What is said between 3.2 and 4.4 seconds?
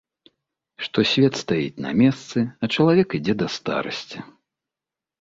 ідзе да старасці.